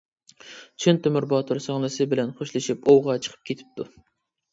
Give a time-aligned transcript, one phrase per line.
[0.85, 3.87] چىن تۆمۈر باتۇر سىڭلىسى بىلەن خوشلىشىپ ئوۋغا چىقىپ كېتىپتۇ.